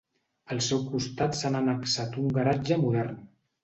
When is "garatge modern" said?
2.43-3.27